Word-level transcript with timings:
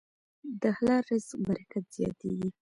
د 0.61 0.63
حلال 0.77 1.01
رزق 1.09 1.37
برکت 1.47 1.85
زیاتېږي. 1.95 2.49